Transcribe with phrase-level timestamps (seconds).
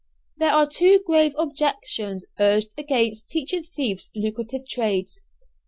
[0.35, 5.21] There are two grave objections urged against teaching thieves lucrative trades.